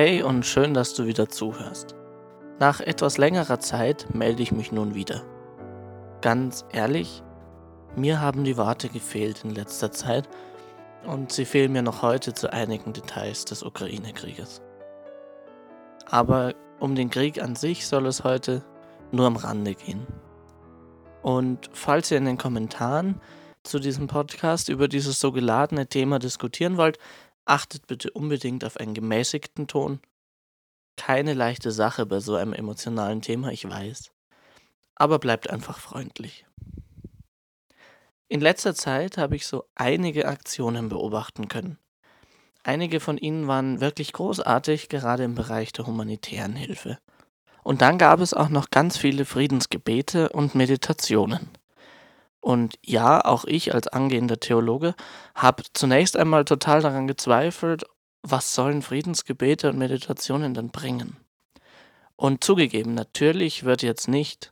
Hey 0.00 0.22
und 0.22 0.46
schön, 0.46 0.74
dass 0.74 0.94
du 0.94 1.06
wieder 1.06 1.28
zuhörst. 1.28 1.96
Nach 2.60 2.78
etwas 2.78 3.18
längerer 3.18 3.58
Zeit 3.58 4.06
melde 4.14 4.44
ich 4.44 4.52
mich 4.52 4.70
nun 4.70 4.94
wieder. 4.94 5.24
Ganz 6.20 6.64
ehrlich, 6.70 7.24
mir 7.96 8.20
haben 8.20 8.44
die 8.44 8.56
Worte 8.56 8.90
gefehlt 8.90 9.42
in 9.42 9.50
letzter 9.50 9.90
Zeit 9.90 10.28
und 11.04 11.32
sie 11.32 11.44
fehlen 11.44 11.72
mir 11.72 11.82
noch 11.82 12.02
heute 12.02 12.32
zu 12.32 12.52
einigen 12.52 12.92
Details 12.92 13.44
des 13.44 13.64
Ukraine-Krieges. 13.64 14.62
Aber 16.08 16.54
um 16.78 16.94
den 16.94 17.10
Krieg 17.10 17.42
an 17.42 17.56
sich 17.56 17.84
soll 17.84 18.06
es 18.06 18.22
heute 18.22 18.62
nur 19.10 19.26
am 19.26 19.34
Rande 19.34 19.74
gehen. 19.74 20.06
Und 21.22 21.70
falls 21.72 22.12
ihr 22.12 22.18
in 22.18 22.26
den 22.26 22.38
Kommentaren 22.38 23.20
zu 23.64 23.80
diesem 23.80 24.06
Podcast 24.06 24.68
über 24.68 24.86
dieses 24.86 25.18
so 25.18 25.32
geladene 25.32 25.88
Thema 25.88 26.20
diskutieren 26.20 26.76
wollt, 26.76 26.98
achtet 27.48 27.86
bitte 27.86 28.10
unbedingt 28.10 28.64
auf 28.64 28.76
einen 28.76 28.94
gemäßigten 28.94 29.66
Ton. 29.66 30.00
Keine 30.96 31.34
leichte 31.34 31.70
Sache 31.70 32.06
bei 32.06 32.20
so 32.20 32.34
einem 32.34 32.52
emotionalen 32.52 33.22
Thema, 33.22 33.50
ich 33.50 33.68
weiß. 33.68 34.12
Aber 34.96 35.18
bleibt 35.18 35.48
einfach 35.50 35.78
freundlich. 35.78 36.44
In 38.28 38.40
letzter 38.40 38.74
Zeit 38.74 39.16
habe 39.16 39.36
ich 39.36 39.46
so 39.46 39.64
einige 39.74 40.28
Aktionen 40.28 40.88
beobachten 40.88 41.48
können. 41.48 41.78
Einige 42.62 43.00
von 43.00 43.16
ihnen 43.16 43.46
waren 43.46 43.80
wirklich 43.80 44.12
großartig, 44.12 44.88
gerade 44.88 45.24
im 45.24 45.34
Bereich 45.34 45.72
der 45.72 45.86
humanitären 45.86 46.54
Hilfe. 46.54 46.98
Und 47.62 47.80
dann 47.80 47.96
gab 47.96 48.20
es 48.20 48.34
auch 48.34 48.50
noch 48.50 48.70
ganz 48.70 48.98
viele 48.98 49.24
Friedensgebete 49.24 50.28
und 50.30 50.54
Meditationen. 50.54 51.48
Und 52.40 52.78
ja, 52.84 53.24
auch 53.24 53.44
ich 53.44 53.74
als 53.74 53.88
angehender 53.88 54.40
Theologe 54.40 54.94
habe 55.34 55.64
zunächst 55.72 56.16
einmal 56.16 56.44
total 56.44 56.82
daran 56.82 57.06
gezweifelt, 57.06 57.84
was 58.22 58.54
sollen 58.54 58.82
Friedensgebete 58.82 59.68
und 59.68 59.78
Meditationen 59.78 60.54
denn 60.54 60.70
bringen? 60.70 61.16
Und 62.16 62.42
zugegeben, 62.42 62.94
natürlich 62.94 63.64
wird 63.64 63.82
jetzt 63.82 64.08
nicht 64.08 64.50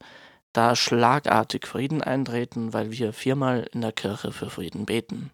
da 0.53 0.75
schlagartig 0.75 1.67
Frieden 1.67 2.03
eintreten, 2.03 2.73
weil 2.73 2.93
wir 2.93 3.13
viermal 3.13 3.69
in 3.73 3.83
der 3.83 3.93
Kirche 3.93 4.33
für 4.33 4.51
Frieden 4.51 4.87
beten. 4.87 5.31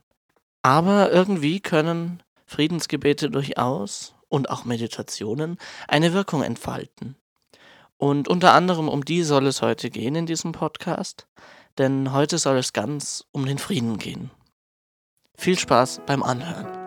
Aber 0.62 1.12
irgendwie 1.12 1.60
können 1.60 2.22
Friedensgebete 2.46 3.30
durchaus 3.30 4.14
und 4.28 4.50
auch 4.50 4.64
Meditationen 4.64 5.58
eine 5.88 6.12
Wirkung 6.12 6.42
entfalten. 6.42 7.16
Und 7.98 8.28
unter 8.28 8.52
anderem 8.54 8.88
um 8.88 9.04
die 9.04 9.22
soll 9.22 9.46
es 9.46 9.62
heute 9.62 9.90
gehen 9.90 10.14
in 10.14 10.26
diesem 10.26 10.52
Podcast, 10.52 11.28
denn 11.78 12.12
heute 12.12 12.38
soll 12.38 12.58
es 12.58 12.72
ganz 12.72 13.24
um 13.32 13.46
den 13.46 13.58
Frieden 13.58 13.98
gehen. 13.98 14.30
Viel 15.34 15.58
Spaß 15.58 16.02
beim 16.06 16.22
Anhören. 16.22 16.81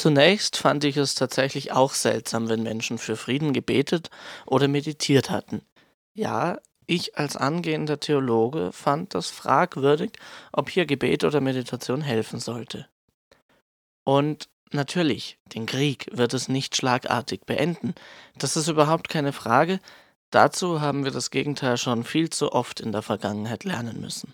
Zunächst 0.00 0.56
fand 0.56 0.84
ich 0.84 0.96
es 0.96 1.14
tatsächlich 1.14 1.72
auch 1.72 1.92
seltsam, 1.92 2.48
wenn 2.48 2.62
Menschen 2.62 2.96
für 2.96 3.16
Frieden 3.16 3.52
gebetet 3.52 4.08
oder 4.46 4.66
meditiert 4.66 5.28
hatten. 5.28 5.60
Ja, 6.14 6.58
ich 6.86 7.18
als 7.18 7.36
angehender 7.36 8.00
Theologe 8.00 8.72
fand 8.72 9.14
das 9.14 9.28
fragwürdig, 9.28 10.12
ob 10.52 10.70
hier 10.70 10.86
Gebet 10.86 11.22
oder 11.22 11.42
Meditation 11.42 12.00
helfen 12.00 12.40
sollte. 12.40 12.88
Und 14.02 14.48
natürlich, 14.72 15.38
den 15.54 15.66
Krieg 15.66 16.06
wird 16.12 16.32
es 16.32 16.48
nicht 16.48 16.74
schlagartig 16.74 17.44
beenden. 17.44 17.94
Das 18.38 18.56
ist 18.56 18.68
überhaupt 18.68 19.10
keine 19.10 19.34
Frage. 19.34 19.80
Dazu 20.30 20.80
haben 20.80 21.04
wir 21.04 21.10
das 21.10 21.30
Gegenteil 21.30 21.76
schon 21.76 22.04
viel 22.04 22.30
zu 22.30 22.52
oft 22.52 22.80
in 22.80 22.92
der 22.92 23.02
Vergangenheit 23.02 23.64
lernen 23.64 24.00
müssen. 24.00 24.32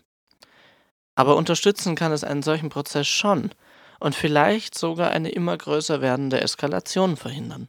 Aber 1.17 1.35
unterstützen 1.35 1.97
kann 1.97 2.13
es 2.13 2.23
einen 2.23 2.45
solchen 2.45 2.69
Prozess 2.69 3.09
schon, 3.09 3.51
und 4.01 4.15
vielleicht 4.15 4.77
sogar 4.77 5.11
eine 5.11 5.31
immer 5.31 5.57
größer 5.57 6.01
werdende 6.01 6.41
Eskalation 6.41 7.17
verhindern. 7.17 7.69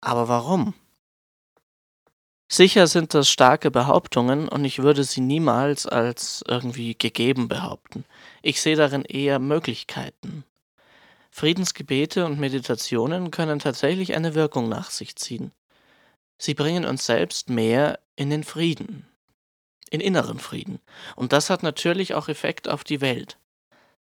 Aber 0.00 0.28
warum? 0.28 0.74
Sicher 2.48 2.86
sind 2.86 3.14
das 3.14 3.30
starke 3.30 3.70
Behauptungen 3.70 4.46
und 4.46 4.66
ich 4.66 4.80
würde 4.80 5.04
sie 5.04 5.22
niemals 5.22 5.86
als 5.86 6.44
irgendwie 6.46 6.94
gegeben 6.94 7.48
behaupten. 7.48 8.04
Ich 8.42 8.60
sehe 8.60 8.76
darin 8.76 9.06
eher 9.06 9.38
Möglichkeiten. 9.38 10.44
Friedensgebete 11.30 12.26
und 12.26 12.38
Meditationen 12.38 13.30
können 13.30 13.58
tatsächlich 13.58 14.14
eine 14.14 14.34
Wirkung 14.34 14.68
nach 14.68 14.90
sich 14.90 15.16
ziehen. 15.16 15.50
Sie 16.36 16.52
bringen 16.52 16.84
uns 16.84 17.06
selbst 17.06 17.48
mehr 17.48 17.98
in 18.16 18.28
den 18.28 18.44
Frieden, 18.44 19.06
in 19.88 20.00
inneren 20.00 20.38
Frieden. 20.38 20.78
Und 21.16 21.32
das 21.32 21.48
hat 21.48 21.62
natürlich 21.62 22.14
auch 22.14 22.28
Effekt 22.28 22.68
auf 22.68 22.84
die 22.84 23.00
Welt. 23.00 23.38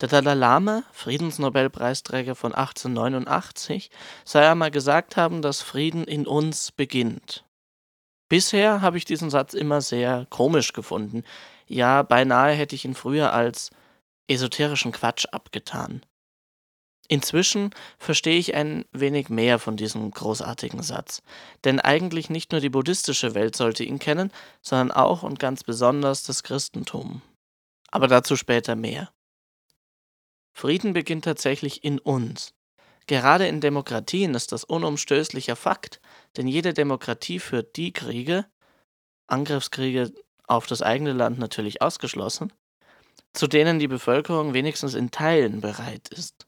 Der 0.01 0.09
Dalai 0.09 0.33
Lama, 0.33 0.83
Friedensnobelpreisträger 0.93 2.35
von 2.35 2.55
1889, 2.55 3.91
soll 4.25 4.43
einmal 4.43 4.71
gesagt 4.71 5.19
haben, 5.19 5.43
dass 5.43 5.61
Frieden 5.61 6.05
in 6.05 6.27
uns 6.27 6.73
beginnt. 6.73 7.45
Bisher 8.31 8.81
habe 8.81 8.97
ich 8.97 9.05
diesen 9.05 9.29
Satz 9.29 9.53
immer 9.53 9.83
sehr 9.83 10.27
komisch 10.31 10.73
gefunden. 10.73 11.25
Ja, 11.67 12.03
beinahe 12.03 12.55
hätte 12.55 12.75
ich 12.75 12.87
ihn 12.87 12.95
früher 12.95 13.35
als 13.35 13.71
esoterischen 14.27 14.93
Quatsch 14.93 15.27
abgetan. 15.33 16.01
Inzwischen 17.09 17.75
verstehe 17.99 18.39
ich 18.39 18.55
ein 18.55 18.85
wenig 18.93 19.29
mehr 19.29 19.59
von 19.59 19.77
diesem 19.77 20.13
großartigen 20.13 20.83
Satz. 20.83 21.23
Denn 21.65 21.81
eigentlich 21.81 22.31
nicht 22.31 22.53
nur 22.53 22.61
die 22.61 22.71
buddhistische 22.71 23.35
Welt 23.35 23.57
sollte 23.57 23.83
ihn 23.83 23.99
kennen, 23.99 24.33
sondern 24.63 24.93
auch 24.93 25.25
und 25.25 25.41
ganz 25.41 25.65
besonders 25.65 26.23
das 26.23 26.45
Christentum. 26.45 27.21
Aber 27.91 28.07
dazu 28.07 28.37
später 28.37 28.77
mehr. 28.77 29.11
Frieden 30.53 30.93
beginnt 30.93 31.25
tatsächlich 31.25 31.85
in 31.85 31.99
uns. 31.99 32.55
Gerade 33.07 33.47
in 33.49 33.61
Demokratien 33.61 34.35
ist 34.35 34.53
das 34.53 34.65
unumstößlicher 34.65 35.57
Fakt, 35.57 36.01
denn 36.37 36.47
jede 36.47 36.75
Demokratie 36.75 37.41
führt 37.41 37.77
die 37.77 37.93
Kriege, 37.93 38.47
Angriffskriege 39.27 40.13
auf 40.47 40.67
das 40.67 40.83
eigene 40.83 41.13
Land 41.13 41.39
natürlich 41.39 41.83
ausgeschlossen, 41.83 42.53
zu 43.33 43.47
denen 43.47 43.79
die 43.79 43.89
Bevölkerung 43.89 44.55
wenigstens 44.55 44.95
in 44.95 45.11
Teilen 45.11 45.61
bereit 45.61 46.09
ist. 46.09 46.47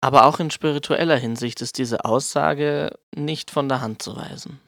Aber 0.00 0.26
auch 0.26 0.38
in 0.38 0.50
spiritueller 0.50 1.16
Hinsicht 1.16 1.60
ist 1.60 1.78
diese 1.78 2.04
Aussage 2.04 2.98
nicht 3.14 3.50
von 3.50 3.68
der 3.68 3.80
Hand 3.80 4.00
zu 4.02 4.16
weisen. 4.16 4.60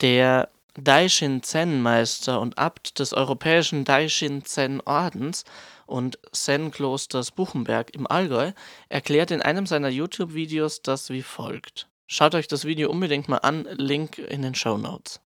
Der 0.00 0.50
Daishin 0.74 1.42
Zen-Meister 1.42 2.38
und 2.38 2.58
Abt 2.58 2.98
des 2.98 3.14
europäischen 3.14 3.84
Daishin 3.84 4.44
Zen-Ordens 4.44 5.44
und 5.86 6.18
Zen-Klosters 6.32 7.30
Buchenberg 7.30 7.94
im 7.94 8.06
Allgäu, 8.06 8.52
erklärt 8.88 9.30
in 9.30 9.42
einem 9.42 9.66
seiner 9.66 9.88
YouTube-Videos 9.88 10.82
das 10.82 11.10
wie 11.10 11.22
folgt. 11.22 11.88
Schaut 12.06 12.34
euch 12.34 12.48
das 12.48 12.64
Video 12.64 12.90
unbedingt 12.90 13.28
mal 13.28 13.38
an, 13.38 13.66
Link 13.72 14.18
in 14.18 14.42
den 14.42 14.54
Show 14.54 14.76
Notes. 14.76 15.20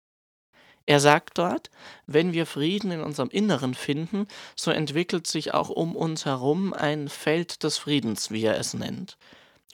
Er 0.87 0.99
sagt 0.99 1.39
dort, 1.39 1.71
wenn 2.07 2.33
wir 2.33 2.47
Frieden 2.47 2.91
in 2.91 3.01
unserem 3.01 3.29
Inneren 3.29 3.75
finden, 3.75 4.27
so 4.57 4.71
entwickelt 4.71 5.27
sich 5.27 5.55
auch 5.55 5.69
um 5.69 5.95
uns 5.95 6.25
herum 6.25 6.73
ein 6.73 7.09
Feld 7.09 7.62
des 7.62 7.79
Friedens, 7.79 8.31
wie 8.31 8.45
er 8.45 8.59
es 8.59 8.75
nennt. 8.75 9.17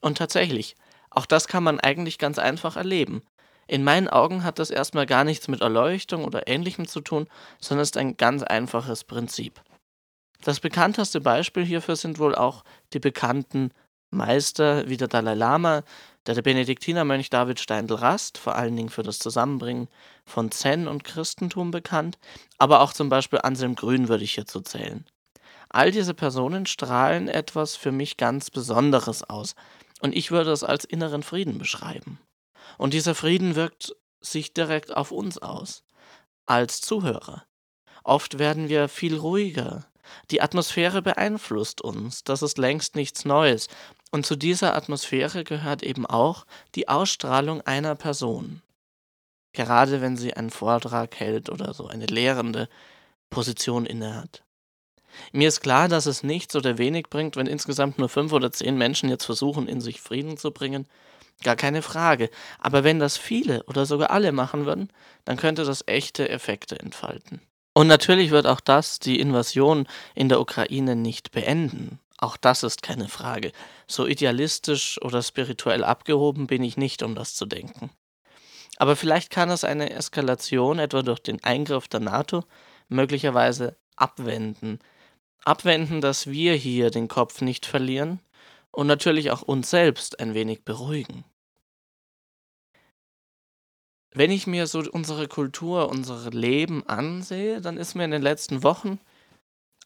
Und 0.00 0.18
tatsächlich, 0.18 0.76
auch 1.10 1.26
das 1.26 1.48
kann 1.48 1.62
man 1.62 1.80
eigentlich 1.80 2.18
ganz 2.18 2.38
einfach 2.38 2.76
erleben. 2.76 3.22
In 3.66 3.82
meinen 3.82 4.08
Augen 4.08 4.44
hat 4.44 4.58
das 4.58 4.70
erstmal 4.70 5.06
gar 5.06 5.24
nichts 5.24 5.48
mit 5.48 5.60
Erleuchtung 5.60 6.24
oder 6.24 6.46
ähnlichem 6.46 6.86
zu 6.86 7.00
tun, 7.00 7.26
sondern 7.60 7.82
ist 7.82 7.96
ein 7.96 8.16
ganz 8.16 8.42
einfaches 8.42 9.04
Prinzip. 9.04 9.60
Das 10.46 10.60
bekannteste 10.60 11.20
Beispiel 11.20 11.64
hierfür 11.64 11.96
sind 11.96 12.20
wohl 12.20 12.36
auch 12.36 12.62
die 12.92 13.00
bekannten 13.00 13.72
Meister 14.12 14.88
wie 14.88 14.96
der 14.96 15.08
Dalai 15.08 15.34
Lama, 15.34 15.82
der, 16.24 16.40
Benediktinermönch 16.40 17.30
David 17.30 17.58
Steindl-Rast, 17.58 18.38
vor 18.38 18.54
allen 18.54 18.76
Dingen 18.76 18.88
für 18.88 19.02
das 19.02 19.18
Zusammenbringen 19.18 19.88
von 20.24 20.52
Zen 20.52 20.86
und 20.86 21.02
Christentum 21.02 21.72
bekannt, 21.72 22.16
aber 22.58 22.80
auch 22.82 22.92
zum 22.92 23.08
Beispiel 23.08 23.40
Anselm 23.42 23.74
Grün 23.74 24.06
würde 24.06 24.22
ich 24.22 24.34
hierzu 24.34 24.60
zählen. 24.60 25.04
All 25.68 25.90
diese 25.90 26.14
Personen 26.14 26.66
strahlen 26.66 27.26
etwas 27.26 27.74
für 27.74 27.90
mich 27.90 28.16
ganz 28.16 28.52
Besonderes 28.52 29.28
aus 29.28 29.56
und 29.98 30.14
ich 30.14 30.30
würde 30.30 30.52
es 30.52 30.62
als 30.62 30.84
inneren 30.84 31.24
Frieden 31.24 31.58
beschreiben. 31.58 32.20
Und 32.78 32.94
dieser 32.94 33.16
Frieden 33.16 33.56
wirkt 33.56 33.96
sich 34.20 34.54
direkt 34.54 34.96
auf 34.96 35.10
uns 35.10 35.38
aus, 35.38 35.82
als 36.46 36.80
Zuhörer. 36.82 37.42
Oft 38.04 38.38
werden 38.38 38.68
wir 38.68 38.86
viel 38.88 39.16
ruhiger, 39.16 39.84
Die 40.30 40.42
Atmosphäre 40.42 41.02
beeinflusst 41.02 41.80
uns, 41.80 42.24
das 42.24 42.42
ist 42.42 42.58
längst 42.58 42.96
nichts 42.96 43.24
Neues. 43.24 43.68
Und 44.10 44.26
zu 44.26 44.36
dieser 44.36 44.74
Atmosphäre 44.74 45.44
gehört 45.44 45.82
eben 45.82 46.06
auch 46.06 46.46
die 46.74 46.88
Ausstrahlung 46.88 47.60
einer 47.62 47.94
Person. 47.94 48.62
Gerade 49.52 50.00
wenn 50.00 50.16
sie 50.16 50.34
einen 50.34 50.50
Vortrag 50.50 51.16
hält 51.16 51.48
oder 51.48 51.72
so 51.74 51.86
eine 51.86 52.06
lehrende 52.06 52.68
Position 53.30 53.86
innehat. 53.86 54.42
Mir 55.32 55.48
ist 55.48 55.60
klar, 55.60 55.88
dass 55.88 56.06
es 56.06 56.22
nichts 56.22 56.54
oder 56.56 56.78
wenig 56.78 57.08
bringt, 57.08 57.36
wenn 57.36 57.46
insgesamt 57.46 57.98
nur 57.98 58.08
fünf 58.08 58.32
oder 58.32 58.52
zehn 58.52 58.76
Menschen 58.76 59.08
jetzt 59.08 59.24
versuchen, 59.24 59.66
in 59.66 59.80
sich 59.80 60.00
Frieden 60.00 60.36
zu 60.36 60.50
bringen. 60.50 60.86
Gar 61.42 61.56
keine 61.56 61.82
Frage. 61.82 62.30
Aber 62.58 62.84
wenn 62.84 62.98
das 62.98 63.16
viele 63.16 63.62
oder 63.64 63.86
sogar 63.86 64.10
alle 64.10 64.32
machen 64.32 64.66
würden, 64.66 64.90
dann 65.24 65.36
könnte 65.36 65.64
das 65.64 65.84
echte 65.86 66.28
Effekte 66.28 66.78
entfalten. 66.78 67.40
Und 67.76 67.88
natürlich 67.88 68.30
wird 68.30 68.46
auch 68.46 68.60
das 68.60 69.00
die 69.00 69.20
Invasion 69.20 69.86
in 70.14 70.30
der 70.30 70.40
Ukraine 70.40 70.96
nicht 70.96 71.30
beenden. 71.30 71.98
Auch 72.16 72.38
das 72.38 72.62
ist 72.62 72.82
keine 72.82 73.06
Frage. 73.06 73.52
So 73.86 74.06
idealistisch 74.06 74.98
oder 75.02 75.20
spirituell 75.20 75.84
abgehoben 75.84 76.46
bin 76.46 76.64
ich 76.64 76.78
nicht, 76.78 77.02
um 77.02 77.14
das 77.14 77.34
zu 77.34 77.44
denken. 77.44 77.90
Aber 78.78 78.96
vielleicht 78.96 79.28
kann 79.28 79.50
es 79.50 79.62
eine 79.62 79.90
Eskalation 79.90 80.78
etwa 80.78 81.02
durch 81.02 81.18
den 81.18 81.44
Eingriff 81.44 81.86
der 81.86 82.00
NATO 82.00 82.44
möglicherweise 82.88 83.76
abwenden. 83.94 84.78
Abwenden, 85.44 86.00
dass 86.00 86.28
wir 86.28 86.54
hier 86.54 86.90
den 86.90 87.08
Kopf 87.08 87.42
nicht 87.42 87.66
verlieren 87.66 88.20
und 88.70 88.86
natürlich 88.86 89.32
auch 89.32 89.42
uns 89.42 89.68
selbst 89.68 90.18
ein 90.18 90.32
wenig 90.32 90.64
beruhigen. 90.64 91.24
Wenn 94.16 94.30
ich 94.30 94.46
mir 94.46 94.66
so 94.66 94.82
unsere 94.92 95.28
Kultur, 95.28 95.90
unser 95.90 96.30
Leben 96.30 96.88
ansehe, 96.88 97.60
dann 97.60 97.76
ist 97.76 97.94
mir 97.94 98.06
in 98.06 98.12
den 98.12 98.22
letzten 98.22 98.62
Wochen 98.62 98.98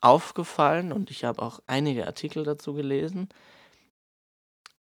aufgefallen, 0.00 0.92
und 0.92 1.10
ich 1.10 1.24
habe 1.24 1.42
auch 1.42 1.58
einige 1.66 2.06
Artikel 2.06 2.44
dazu 2.44 2.72
gelesen, 2.72 3.28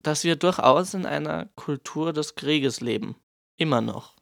dass 0.02 0.24
wir 0.24 0.38
durchaus 0.38 0.96
in 0.96 1.06
einer 1.06 1.50
Kultur 1.56 2.14
des 2.14 2.34
Krieges 2.34 2.82
leben. 2.82 3.16
Immer 3.58 3.82
noch. 3.82 4.16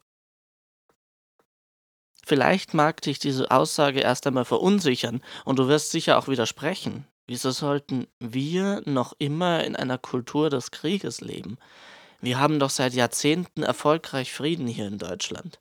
Vielleicht 2.25 2.73
mag 2.73 3.01
dich 3.01 3.17
diese 3.17 3.51
Aussage 3.51 4.01
erst 4.01 4.27
einmal 4.27 4.43
verunsichern 4.43 5.21
und 5.45 5.59
du 5.59 5.69
wirst 5.69 5.91
sicher 5.91 6.17
auch 6.17 6.27
widersprechen. 6.27 7.07
Wieso 7.25 7.51
sollten 7.51 8.07
wir 8.19 8.81
noch 8.83 9.13
immer 9.17 9.63
in 9.63 9.77
einer 9.77 9.97
Kultur 9.97 10.49
des 10.49 10.71
Krieges 10.71 11.21
leben? 11.21 11.57
Wir 12.21 12.39
haben 12.39 12.59
doch 12.59 12.69
seit 12.69 12.93
Jahrzehnten 12.93 13.63
erfolgreich 13.63 14.33
Frieden 14.33 14.67
hier 14.67 14.87
in 14.87 14.97
Deutschland. 14.97 15.59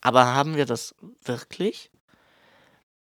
Aber 0.00 0.26
haben 0.26 0.56
wir 0.56 0.66
das 0.66 0.94
wirklich? 1.22 1.90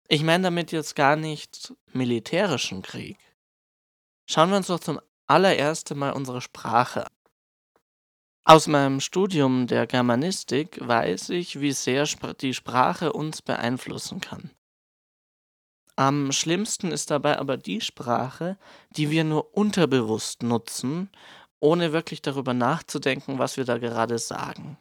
Ich 0.07 0.23
meine 0.23 0.43
damit 0.43 0.71
jetzt 0.71 0.95
gar 0.95 1.15
nicht 1.15 1.73
militärischen 1.93 2.81
Krieg. 2.81 3.17
Schauen 4.29 4.49
wir 4.49 4.57
uns 4.57 4.67
doch 4.67 4.79
zum 4.79 4.99
allerersten 5.25 5.97
Mal 5.97 6.11
unsere 6.11 6.41
Sprache 6.41 7.05
an. 7.05 7.11
Aus 8.43 8.67
meinem 8.67 8.99
Studium 8.99 9.67
der 9.67 9.87
Germanistik 9.87 10.77
weiß 10.85 11.29
ich, 11.29 11.61
wie 11.61 11.71
sehr 11.71 12.05
die 12.41 12.53
Sprache 12.53 13.13
uns 13.13 13.41
beeinflussen 13.41 14.19
kann. 14.19 14.51
Am 15.95 16.31
schlimmsten 16.31 16.91
ist 16.91 17.11
dabei 17.11 17.37
aber 17.37 17.57
die 17.57 17.81
Sprache, 17.81 18.57
die 18.89 19.11
wir 19.11 19.23
nur 19.23 19.55
unterbewusst 19.55 20.41
nutzen 20.41 21.11
ohne 21.61 21.93
wirklich 21.93 22.21
darüber 22.21 22.53
nachzudenken, 22.53 23.39
was 23.39 23.55
wir 23.55 23.63
da 23.63 23.77
gerade 23.77 24.19
sagen. 24.19 24.77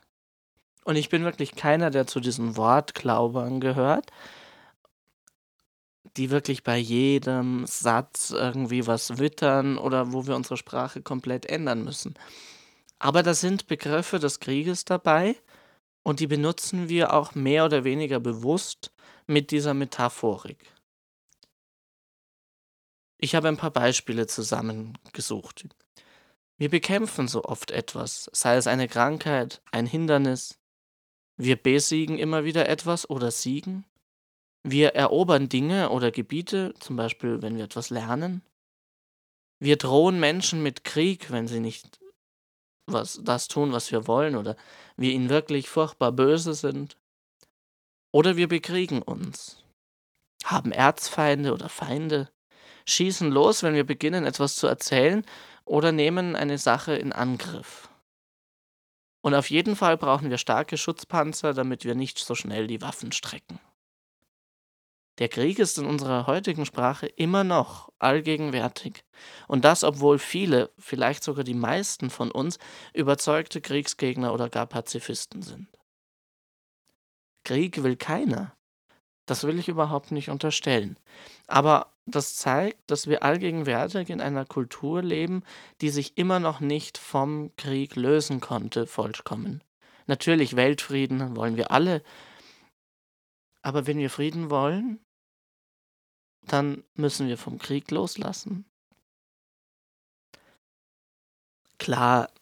Und 0.84 0.96
ich 0.96 1.10
bin 1.10 1.22
wirklich 1.22 1.54
keiner, 1.54 1.90
der 1.90 2.08
zu 2.08 2.18
diesen 2.20 2.56
Wortglaubern 2.56 3.60
gehört, 3.60 4.10
die 6.16 6.30
wirklich 6.30 6.64
bei 6.64 6.78
jedem 6.78 7.66
Satz 7.66 8.30
irgendwie 8.30 8.86
was 8.86 9.18
wittern 9.18 9.78
oder 9.78 10.12
wo 10.12 10.26
wir 10.26 10.34
unsere 10.34 10.56
Sprache 10.56 11.02
komplett 11.02 11.46
ändern 11.46 11.84
müssen. 11.84 12.14
Aber 12.98 13.22
da 13.22 13.34
sind 13.34 13.66
Begriffe 13.66 14.18
des 14.18 14.40
Krieges 14.40 14.84
dabei 14.84 15.36
und 16.02 16.18
die 16.20 16.26
benutzen 16.26 16.88
wir 16.88 17.12
auch 17.12 17.34
mehr 17.34 17.66
oder 17.66 17.84
weniger 17.84 18.20
bewusst 18.20 18.90
mit 19.26 19.50
dieser 19.50 19.74
Metaphorik. 19.74 20.74
Ich 23.18 23.34
habe 23.34 23.48
ein 23.48 23.58
paar 23.58 23.70
Beispiele 23.70 24.26
zusammengesucht. 24.26 25.68
Wir 26.60 26.68
bekämpfen 26.68 27.26
so 27.26 27.44
oft 27.44 27.70
etwas, 27.70 28.28
sei 28.34 28.56
es 28.56 28.66
eine 28.66 28.86
Krankheit, 28.86 29.62
ein 29.72 29.86
Hindernis. 29.86 30.58
Wir 31.38 31.56
besiegen 31.56 32.18
immer 32.18 32.44
wieder 32.44 32.68
etwas 32.68 33.08
oder 33.08 33.30
siegen. 33.30 33.86
Wir 34.62 34.94
erobern 34.94 35.48
Dinge 35.48 35.88
oder 35.88 36.10
Gebiete, 36.10 36.74
zum 36.78 36.96
Beispiel 36.96 37.40
wenn 37.40 37.56
wir 37.56 37.64
etwas 37.64 37.88
lernen. 37.88 38.42
Wir 39.58 39.78
drohen 39.78 40.20
Menschen 40.20 40.62
mit 40.62 40.84
Krieg, 40.84 41.30
wenn 41.30 41.48
sie 41.48 41.60
nicht 41.60 41.98
was, 42.84 43.20
das 43.22 43.48
tun, 43.48 43.72
was 43.72 43.90
wir 43.90 44.06
wollen, 44.06 44.36
oder 44.36 44.54
wir 44.98 45.12
ihnen 45.12 45.30
wirklich 45.30 45.70
furchtbar 45.70 46.12
böse 46.12 46.52
sind. 46.52 46.98
Oder 48.12 48.36
wir 48.36 48.48
bekriegen 48.48 49.00
uns, 49.00 49.64
haben 50.44 50.72
Erzfeinde 50.72 51.54
oder 51.54 51.70
Feinde, 51.70 52.30
schießen 52.84 53.30
los, 53.30 53.62
wenn 53.62 53.72
wir 53.72 53.84
beginnen, 53.84 54.26
etwas 54.26 54.56
zu 54.56 54.66
erzählen, 54.66 55.24
oder 55.64 55.92
nehmen 55.92 56.36
eine 56.36 56.58
Sache 56.58 56.94
in 56.94 57.12
Angriff. 57.12 57.88
Und 59.22 59.34
auf 59.34 59.50
jeden 59.50 59.76
Fall 59.76 59.96
brauchen 59.96 60.30
wir 60.30 60.38
starke 60.38 60.76
Schutzpanzer, 60.76 61.52
damit 61.52 61.84
wir 61.84 61.94
nicht 61.94 62.18
so 62.18 62.34
schnell 62.34 62.66
die 62.66 62.80
Waffen 62.80 63.12
strecken. 63.12 63.60
Der 65.18 65.28
Krieg 65.28 65.58
ist 65.58 65.76
in 65.76 65.84
unserer 65.84 66.26
heutigen 66.26 66.64
Sprache 66.64 67.06
immer 67.06 67.44
noch 67.44 67.90
allgegenwärtig. 67.98 69.04
Und 69.48 69.66
das, 69.66 69.84
obwohl 69.84 70.18
viele, 70.18 70.70
vielleicht 70.78 71.22
sogar 71.22 71.44
die 71.44 71.52
meisten 71.52 72.08
von 72.08 72.30
uns, 72.30 72.58
überzeugte 72.94 73.60
Kriegsgegner 73.60 74.32
oder 74.32 74.48
gar 74.48 74.66
Pazifisten 74.66 75.42
sind. 75.42 75.68
Krieg 77.44 77.82
will 77.82 77.96
keiner. 77.96 78.56
Das 79.30 79.44
will 79.44 79.60
ich 79.60 79.68
überhaupt 79.68 80.10
nicht 80.10 80.28
unterstellen. 80.28 80.96
Aber 81.46 81.94
das 82.04 82.34
zeigt, 82.34 82.90
dass 82.90 83.06
wir 83.06 83.22
allgegenwärtig 83.22 84.10
in 84.10 84.20
einer 84.20 84.44
Kultur 84.44 85.02
leben, 85.02 85.44
die 85.80 85.90
sich 85.90 86.18
immer 86.18 86.40
noch 86.40 86.58
nicht 86.58 86.98
vom 86.98 87.54
Krieg 87.54 87.94
lösen 87.94 88.40
konnte, 88.40 88.88
vollkommen. 88.88 89.62
Natürlich, 90.08 90.56
Weltfrieden 90.56 91.36
wollen 91.36 91.56
wir 91.56 91.70
alle. 91.70 92.02
Aber 93.62 93.86
wenn 93.86 93.98
wir 93.98 94.10
Frieden 94.10 94.50
wollen, 94.50 94.98
dann 96.42 96.82
müssen 96.94 97.28
wir 97.28 97.38
vom 97.38 97.58
Krieg 97.58 97.88
loslassen. 97.92 98.64
Klar, 101.78 102.32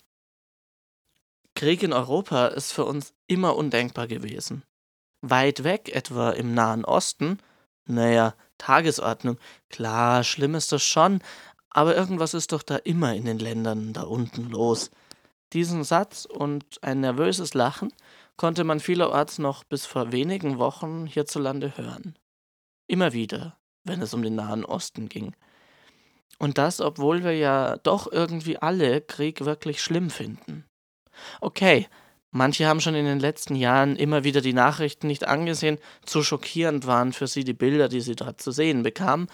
Krieg 1.54 1.83
in 1.83 1.92
Europa 1.92 2.47
ist 2.47 2.73
für 2.73 2.87
uns 2.87 3.12
immer 3.26 3.57
undenkbar 3.57 4.07
gewesen. 4.07 4.62
Weit 5.21 5.65
weg, 5.65 5.95
etwa 5.95 6.31
im 6.31 6.55
Nahen 6.55 6.85
Osten, 6.85 7.39
naja, 7.87 8.35
Tagesordnung. 8.59 9.39
Klar, 9.71 10.25
schlimm 10.25 10.55
ist 10.55 10.73
das 10.73 10.83
schon, 10.83 11.21
aber 11.71 11.97
irgendwas 11.97 12.35
ist 12.35 12.53
doch 12.53 12.63
da 12.63 12.77
immer 12.77 13.15
in 13.15 13.25
den 13.25 13.39
Ländern 13.39 13.93
da 13.93 14.03
unten 14.03 14.51
los. 14.51 14.91
Diesen 15.53 15.85
Satz 15.85 16.25
und 16.25 16.83
ein 16.83 17.01
nervöses 17.01 17.55
Lachen 17.55 17.93
konnte 18.37 18.65
man 18.65 18.81
vielerorts 18.81 19.39
noch 19.39 19.65
bis 19.65 19.87
vor 19.87 20.13
wenigen 20.13 20.59
Wochen 20.59 21.07
hierzulande 21.07 21.77
hören. 21.77 22.17
Immer 22.87 23.13
wieder, 23.13 23.59
wenn 23.85 24.03
es 24.03 24.15
um 24.15 24.23
den 24.23 24.35
Nahen 24.35 24.65
Osten 24.65 25.09
ging. 25.09 25.35
Und 26.39 26.59
das, 26.59 26.81
obwohl 26.81 27.25
wir 27.25 27.37
ja 27.37 27.77
doch 27.79 28.11
irgendwie 28.11 28.59
alle 28.59 29.01
Krieg 29.01 29.45
wirklich 29.45 29.83
schlimm 29.83 30.11
finden. 30.11 30.65
Okay, 31.41 31.89
Manche 32.30 32.66
haben 32.66 32.80
schon 32.80 32.94
in 32.94 33.06
den 33.06 33.20
letzten 33.20 33.54
Jahren 33.54 33.97
immer 33.97 34.23
wieder 34.23 34.40
die 34.40 34.52
Nachrichten 34.52 35.06
nicht 35.06 35.26
angesehen, 35.26 35.78
zu 36.04 36.23
schockierend 36.23 36.87
waren 36.87 37.12
für 37.12 37.26
sie 37.26 37.44
die 37.44 37.54
Bilder, 37.54 37.88
die 37.88 38.02
sie 38.02 38.16
dort 38.16 38.40
zu 38.40 38.50
sehen 38.50 38.82
bekamen. 38.82 39.28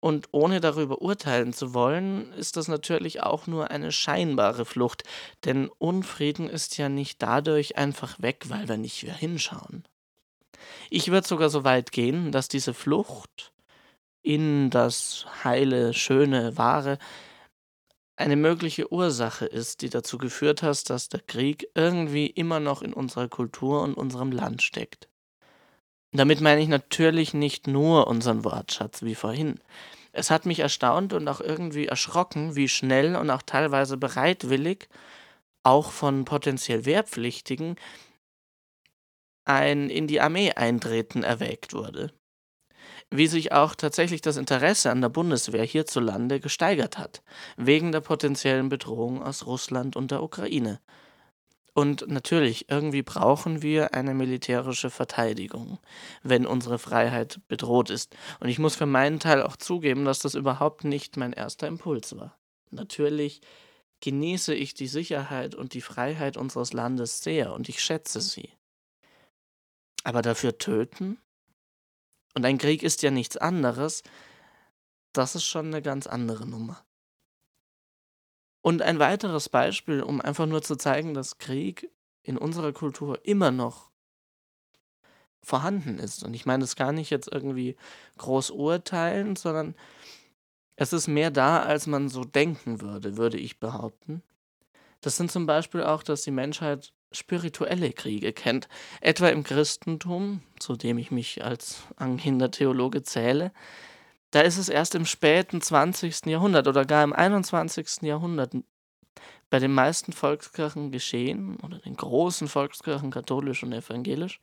Und 0.00 0.28
ohne 0.32 0.60
darüber 0.60 1.00
urteilen 1.00 1.54
zu 1.54 1.72
wollen, 1.72 2.30
ist 2.34 2.58
das 2.58 2.68
natürlich 2.68 3.22
auch 3.22 3.46
nur 3.46 3.70
eine 3.70 3.90
scheinbare 3.90 4.66
Flucht, 4.66 5.04
denn 5.46 5.70
Unfrieden 5.78 6.50
ist 6.50 6.76
ja 6.76 6.90
nicht 6.90 7.22
dadurch 7.22 7.78
einfach 7.78 8.20
weg, 8.20 8.44
weil 8.48 8.68
wir 8.68 8.76
nicht 8.76 9.02
mehr 9.04 9.14
hinschauen. 9.14 9.84
Ich 10.90 11.10
würde 11.10 11.26
sogar 11.26 11.48
so 11.48 11.64
weit 11.64 11.90
gehen, 11.90 12.32
dass 12.32 12.48
diese 12.48 12.74
Flucht 12.74 13.52
in 14.20 14.68
das 14.68 15.24
heile, 15.42 15.94
schöne, 15.94 16.58
wahre 16.58 16.98
eine 18.16 18.36
mögliche 18.36 18.92
Ursache 18.92 19.46
ist, 19.46 19.82
die 19.82 19.90
dazu 19.90 20.18
geführt 20.18 20.62
hat, 20.62 20.88
dass 20.88 21.08
der 21.08 21.20
Krieg 21.20 21.68
irgendwie 21.74 22.26
immer 22.26 22.60
noch 22.60 22.82
in 22.82 22.92
unserer 22.92 23.28
Kultur 23.28 23.82
und 23.82 23.94
unserem 23.94 24.30
Land 24.30 24.62
steckt. 24.62 25.08
Damit 26.12 26.40
meine 26.40 26.60
ich 26.60 26.68
natürlich 26.68 27.34
nicht 27.34 27.66
nur 27.66 28.06
unseren 28.06 28.44
Wortschatz 28.44 29.02
wie 29.02 29.16
vorhin. 29.16 29.58
Es 30.12 30.30
hat 30.30 30.46
mich 30.46 30.60
erstaunt 30.60 31.12
und 31.12 31.26
auch 31.26 31.40
irgendwie 31.40 31.86
erschrocken, 31.86 32.54
wie 32.54 32.68
schnell 32.68 33.16
und 33.16 33.30
auch 33.30 33.42
teilweise 33.42 33.96
bereitwillig, 33.96 34.88
auch 35.64 35.90
von 35.90 36.24
potenziell 36.24 36.84
Wehrpflichtigen, 36.84 37.76
ein 39.44 39.90
in 39.90 40.06
die 40.06 40.20
Armee 40.20 40.52
eintreten 40.52 41.24
erwägt 41.24 41.72
wurde. 41.72 42.12
Wie 43.10 43.26
sich 43.26 43.52
auch 43.52 43.74
tatsächlich 43.74 44.20
das 44.20 44.36
Interesse 44.36 44.90
an 44.90 45.00
der 45.00 45.08
Bundeswehr 45.08 45.64
hierzulande 45.64 46.40
gesteigert 46.40 46.98
hat, 46.98 47.22
wegen 47.56 47.92
der 47.92 48.00
potenziellen 48.00 48.68
Bedrohung 48.68 49.22
aus 49.22 49.46
Russland 49.46 49.96
und 49.96 50.10
der 50.10 50.22
Ukraine. 50.22 50.80
Und 51.74 52.06
natürlich, 52.06 52.70
irgendwie 52.70 53.02
brauchen 53.02 53.60
wir 53.60 53.94
eine 53.94 54.14
militärische 54.14 54.90
Verteidigung, 54.90 55.78
wenn 56.22 56.46
unsere 56.46 56.78
Freiheit 56.78 57.40
bedroht 57.48 57.90
ist. 57.90 58.16
Und 58.38 58.48
ich 58.48 58.60
muss 58.60 58.76
für 58.76 58.86
meinen 58.86 59.18
Teil 59.18 59.42
auch 59.42 59.56
zugeben, 59.56 60.04
dass 60.04 60.20
das 60.20 60.36
überhaupt 60.36 60.84
nicht 60.84 61.16
mein 61.16 61.32
erster 61.32 61.66
Impuls 61.66 62.16
war. 62.16 62.38
Natürlich 62.70 63.40
genieße 64.00 64.54
ich 64.54 64.74
die 64.74 64.86
Sicherheit 64.86 65.56
und 65.56 65.74
die 65.74 65.80
Freiheit 65.80 66.36
unseres 66.36 66.72
Landes 66.72 67.22
sehr 67.22 67.52
und 67.52 67.68
ich 67.68 67.82
schätze 67.82 68.20
sie. 68.20 68.50
Aber 70.04 70.22
dafür 70.22 70.58
töten? 70.58 71.18
Und 72.34 72.44
ein 72.44 72.58
Krieg 72.58 72.82
ist 72.82 73.02
ja 73.02 73.10
nichts 73.10 73.36
anderes. 73.36 74.02
Das 75.12 75.34
ist 75.34 75.44
schon 75.44 75.66
eine 75.66 75.82
ganz 75.82 76.06
andere 76.06 76.46
Nummer. 76.46 76.84
Und 78.60 78.82
ein 78.82 78.98
weiteres 78.98 79.48
Beispiel, 79.48 80.02
um 80.02 80.20
einfach 80.20 80.46
nur 80.46 80.62
zu 80.62 80.76
zeigen, 80.76 81.14
dass 81.14 81.38
Krieg 81.38 81.90
in 82.22 82.38
unserer 82.38 82.72
Kultur 82.72 83.20
immer 83.24 83.50
noch 83.50 83.90
vorhanden 85.42 85.98
ist. 85.98 86.24
Und 86.24 86.34
ich 86.34 86.46
meine 86.46 86.62
das 86.62 86.74
gar 86.74 86.92
nicht 86.92 87.10
jetzt 87.10 87.30
irgendwie 87.30 87.76
groß 88.18 88.50
urteilen, 88.50 89.36
sondern 89.36 89.74
es 90.76 90.92
ist 90.92 91.06
mehr 91.06 91.30
da, 91.30 91.62
als 91.62 91.86
man 91.86 92.08
so 92.08 92.24
denken 92.24 92.80
würde, 92.80 93.16
würde 93.16 93.38
ich 93.38 93.60
behaupten. 93.60 94.22
Das 95.00 95.16
sind 95.16 95.30
zum 95.30 95.46
Beispiel 95.46 95.82
auch, 95.82 96.02
dass 96.02 96.22
die 96.22 96.30
Menschheit 96.30 96.92
spirituelle 97.14 97.92
Kriege 97.92 98.32
kennt, 98.32 98.68
etwa 99.00 99.28
im 99.28 99.44
Christentum, 99.44 100.42
zu 100.58 100.76
dem 100.76 100.98
ich 100.98 101.10
mich 101.10 101.44
als 101.44 101.82
angehender 101.96 102.50
Theologe 102.50 103.02
zähle, 103.02 103.52
da 104.30 104.40
ist 104.40 104.58
es 104.58 104.68
erst 104.68 104.94
im 104.94 105.06
späten 105.06 105.60
20. 105.60 106.26
Jahrhundert 106.26 106.66
oder 106.66 106.84
gar 106.84 107.04
im 107.04 107.12
21. 107.12 108.02
Jahrhundert 108.02 108.52
bei 109.48 109.60
den 109.60 109.72
meisten 109.72 110.12
Volkskirchen 110.12 110.90
geschehen, 110.90 111.56
oder 111.60 111.78
den 111.78 111.94
großen 111.94 112.48
Volkskirchen, 112.48 113.12
katholisch 113.12 113.62
und 113.62 113.72
evangelisch, 113.72 114.40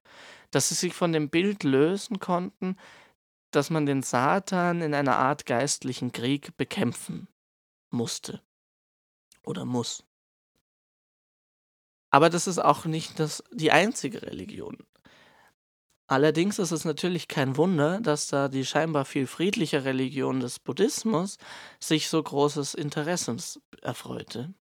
dass 0.51 0.69
sie 0.69 0.75
sich 0.75 0.93
von 0.93 1.11
dem 1.11 1.29
Bild 1.29 1.63
lösen 1.63 2.19
konnten, 2.19 2.77
dass 3.51 3.69
man 3.69 3.85
den 3.85 4.01
Satan 4.01 4.81
in 4.81 4.93
einer 4.93 5.17
Art 5.17 5.45
geistlichen 5.45 6.13
Krieg 6.13 6.55
bekämpfen 6.55 7.27
musste 7.89 8.41
oder 9.43 9.65
muss. 9.65 10.05
Aber 12.11 12.29
das 12.29 12.45
ist 12.45 12.59
auch 12.59 12.85
nicht 12.85 13.19
das, 13.19 13.43
die 13.51 13.71
einzige 13.71 14.21
Religion. 14.21 14.77
Allerdings 16.07 16.59
ist 16.59 16.71
es 16.71 16.83
natürlich 16.83 17.29
kein 17.29 17.55
Wunder, 17.55 18.01
dass 18.01 18.27
da 18.27 18.49
die 18.49 18.65
scheinbar 18.65 19.05
viel 19.05 19.27
friedliche 19.27 19.85
Religion 19.85 20.41
des 20.41 20.59
Buddhismus 20.59 21.37
sich 21.79 22.09
so 22.09 22.21
großes 22.21 22.73
Interesses 22.73 23.61
erfreute. 23.81 24.53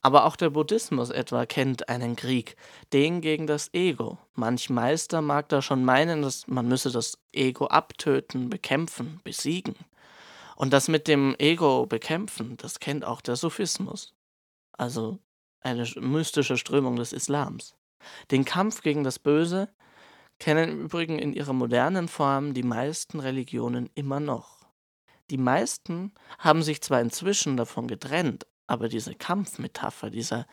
Aber 0.00 0.24
auch 0.24 0.36
der 0.36 0.48
Buddhismus 0.48 1.10
etwa 1.10 1.44
kennt 1.44 1.90
einen 1.90 2.16
Krieg, 2.16 2.56
den 2.94 3.20
gegen 3.20 3.46
das 3.46 3.74
Ego. 3.74 4.16
Manch 4.34 4.70
Meister 4.70 5.20
mag 5.20 5.50
da 5.50 5.60
schon 5.60 5.84
meinen, 5.84 6.22
dass 6.22 6.46
man 6.46 6.66
müsse 6.66 6.90
das 6.90 7.18
Ego 7.30 7.66
abtöten, 7.66 8.48
bekämpfen, 8.48 9.20
besiegen. 9.24 9.74
Und 10.56 10.72
das 10.72 10.88
mit 10.88 11.08
dem 11.08 11.36
Ego 11.38 11.84
bekämpfen, 11.84 12.56
das 12.56 12.80
kennt 12.80 13.04
auch 13.04 13.20
der 13.20 13.36
Sufismus. 13.36 14.14
Also 14.72 15.18
eine 15.60 15.88
mystische 15.96 16.56
Strömung 16.56 16.96
des 16.96 17.12
Islams. 17.12 17.74
Den 18.30 18.44
Kampf 18.44 18.82
gegen 18.82 19.04
das 19.04 19.18
Böse 19.18 19.68
kennen 20.38 20.70
im 20.70 20.80
Übrigen 20.82 21.18
in 21.18 21.32
ihrer 21.32 21.52
modernen 21.52 22.08
Form 22.08 22.54
die 22.54 22.62
meisten 22.62 23.20
Religionen 23.20 23.90
immer 23.94 24.20
noch. 24.20 24.66
Die 25.30 25.38
meisten 25.38 26.14
haben 26.38 26.62
sich 26.62 26.80
zwar 26.80 27.00
inzwischen 27.00 27.56
davon 27.56 27.88
getrennt, 27.88 28.46
aber 28.66 28.88
diese 28.88 29.14
Kampfmetapher, 29.14 30.10
dieser 30.10 30.46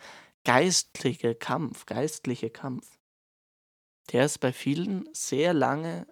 geistliche 0.44 1.34
Kampf, 1.34 1.86
geistliche 1.86 2.50
Kampf, 2.50 2.98
der 4.12 4.24
ist 4.24 4.38
bei 4.38 4.52
vielen 4.52 5.08
sehr 5.12 5.54
lange 5.54 6.06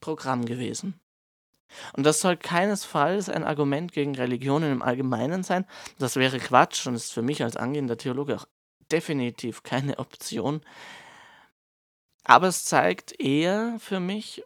Programm 0.00 0.44
gewesen. 0.44 1.00
Und 1.94 2.04
das 2.04 2.20
soll 2.20 2.36
keinesfalls 2.36 3.28
ein 3.28 3.44
Argument 3.44 3.92
gegen 3.92 4.14
Religionen 4.14 4.72
im 4.72 4.82
Allgemeinen 4.82 5.42
sein. 5.42 5.66
Das 5.98 6.16
wäre 6.16 6.38
Quatsch 6.38 6.86
und 6.86 6.94
ist 6.94 7.12
für 7.12 7.22
mich 7.22 7.42
als 7.42 7.56
angehender 7.56 7.96
Theologe 7.96 8.36
auch 8.36 8.46
definitiv 8.90 9.62
keine 9.62 9.98
Option. 9.98 10.60
Aber 12.24 12.48
es 12.48 12.64
zeigt 12.64 13.20
eher 13.20 13.76
für 13.78 14.00
mich, 14.00 14.42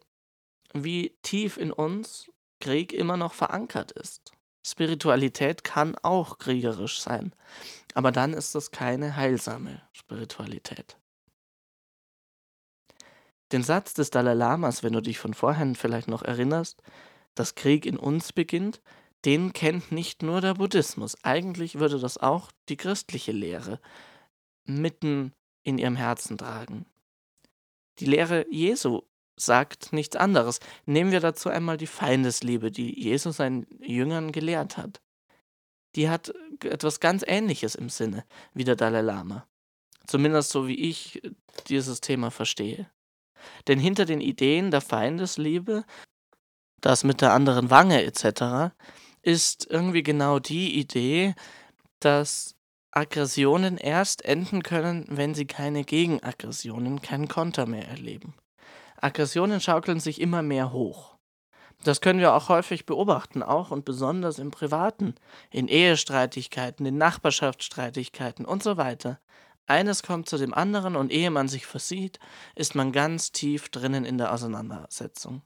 wie 0.73 1.17
tief 1.23 1.57
in 1.57 1.73
uns 1.73 2.31
Krieg 2.61 2.93
immer 2.93 3.17
noch 3.17 3.35
verankert 3.35 3.93
ist. 3.93 4.33
Spiritualität 4.67 5.65
kann 5.65 5.97
auch 6.03 6.39
kriegerisch 6.39 7.01
sein, 7.01 7.33
aber 7.95 8.13
dann 8.13 8.35
ist 8.35 8.55
das 8.55 8.71
keine 8.71 9.17
heilsame 9.17 9.81
Spiritualität. 9.93 10.99
Den 13.53 13.63
Satz 13.63 13.95
des 13.95 14.11
Dalai 14.11 14.35
Lamas, 14.35 14.83
wenn 14.83 14.93
du 14.93 15.01
dich 15.01 15.19
von 15.19 15.35
vorhin 15.35 15.75
vielleicht 15.75 16.09
noch 16.09 16.23
erinnerst, 16.23 16.83
dass 17.35 17.55
Krieg 17.55 17.87
in 17.87 17.97
uns 17.97 18.33
beginnt, 18.33 18.81
den 19.25 19.53
kennt 19.53 19.91
nicht 19.91 20.23
nur 20.23 20.41
der 20.41 20.55
Buddhismus. 20.55 21.17
Eigentlich 21.25 21.79
würde 21.79 21.99
das 21.99 22.19
auch 22.19 22.51
die 22.69 22.77
christliche 22.77 23.33
Lehre 23.33 23.81
mitten 24.65 25.33
in 25.63 25.79
ihrem 25.79 25.97
Herzen 25.97 26.39
tragen. 26.39 26.87
Die 27.99 28.07
Lehre 28.07 28.47
Jesu 28.51 29.03
sagt 29.37 29.93
nichts 29.93 30.17
anderes. 30.17 30.61
Nehmen 30.87 31.11
wir 31.11 31.21
dazu 31.21 31.49
einmal 31.49 31.77
die 31.77 31.87
Feindesliebe, 31.87 32.71
die 32.71 33.01
Jesus 33.01 33.37
seinen 33.37 33.67
Jüngern 33.81 34.33
gelehrt 34.33 34.77
hat. 34.77 35.01
Die 35.95 36.09
hat 36.09 36.33
etwas 36.63 37.01
ganz 37.01 37.25
Ähnliches 37.27 37.75
im 37.75 37.89
Sinne 37.89 38.25
wie 38.53 38.65
der 38.65 38.77
Dalai 38.77 39.01
Lama. 39.01 39.47
Zumindest 40.07 40.51
so 40.51 40.69
wie 40.69 40.79
ich 40.79 41.23
dieses 41.69 42.01
Thema 42.01 42.31
verstehe. 42.31 42.91
Denn 43.67 43.79
hinter 43.79 44.05
den 44.05 44.21
Ideen 44.21 44.71
der 44.71 44.81
Feindesliebe, 44.81 45.85
das 46.81 47.05
mit 47.05 47.21
der 47.21 47.33
anderen 47.33 47.71
Wange 47.71 48.05
etc., 48.05 48.75
ist 49.23 49.67
irgendwie 49.69 50.03
genau 50.03 50.39
die 50.39 50.79
Idee, 50.79 51.35
dass 52.01 52.55
Aggressionen 52.91 53.77
erst 53.77 54.25
enden 54.25 54.63
können, 54.63 55.05
wenn 55.09 55.35
sie 55.35 55.47
keine 55.47 55.85
Gegenaggressionen, 55.85 57.03
keinen 57.03 57.29
Konter 57.29 57.67
mehr 57.67 57.89
erleben. 57.89 58.35
Aggressionen 59.01 59.61
schaukeln 59.61 60.01
sich 60.01 60.21
immer 60.21 60.43
mehr 60.43 60.73
hoch. 60.73 61.19
Das 61.85 62.01
können 62.01 62.19
wir 62.19 62.35
auch 62.35 62.49
häufig 62.49 62.87
beobachten, 62.87 63.43
auch 63.43 63.71
und 63.71 63.85
besonders 63.85 64.39
im 64.41 64.51
Privaten, 64.51 65.15
in 65.51 65.69
Ehestreitigkeiten, 65.69 66.85
in 66.87 66.99
Nachbarschaftsstreitigkeiten 66.99 68.45
und 68.45 68.63
so 68.63 68.77
weiter. 68.77 69.21
Eines 69.69 70.03
kommt 70.03 70.31
zu 70.31 70.39
dem 70.39 70.55
anderen 70.55 70.97
und 70.97 71.13
ehe 71.13 71.31
man 71.31 71.47
sich 71.47 71.67
versieht, 71.67 72.19
ist 72.55 72.75
man 72.75 72.91
ganz 72.91 73.33
tief 73.33 73.69
drinnen 73.69 74.07
in 74.07 74.17
der 74.17 74.33
Auseinandersetzung. 74.33 75.43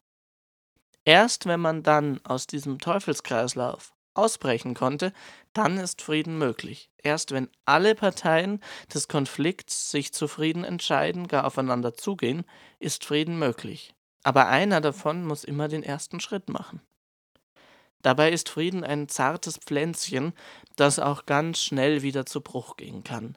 Erst 1.05 1.47
wenn 1.47 1.59
man 1.59 1.83
dann 1.83 2.21
aus 2.25 2.47
diesem 2.47 2.79
Teufelskreislauf 2.79 3.93
ausbrechen 4.15 4.75
konnte, 4.75 5.13
dann 5.55 5.77
ist 5.77 6.03
Frieden 6.03 6.39
möglich. 6.39 6.89
Erst 6.99 7.33
wenn 7.33 7.51
alle 7.65 7.97
Parteien 7.97 8.61
des 8.95 9.09
Konflikts 9.09 9.91
sich 9.91 10.13
zu 10.13 10.29
Frieden 10.29 10.63
entscheiden, 10.63 11.27
gar 11.27 11.45
aufeinander 11.45 11.95
zugehen, 11.95 12.45
ist 12.79 13.05
Frieden 13.05 13.41
möglich. 13.41 13.93
Aber 14.23 14.47
einer 14.47 14.81
davon 14.81 15.25
muss 15.25 15.43
immer 15.43 15.67
den 15.67 15.83
ersten 15.83 16.21
Schritt 16.21 16.49
machen. 16.49 16.81
Dabei 18.03 18.31
ist 18.31 18.49
Frieden 18.49 18.85
ein 18.85 19.09
zartes 19.09 19.57
Pflänzchen, 19.59 20.33
das 20.77 21.01
auch 21.01 21.27
ganz 21.27 21.61
schnell 21.61 22.03
wieder 22.03 22.25
zu 22.25 22.41
Bruch 22.41 22.77
gehen 22.77 23.03
kann. 23.03 23.37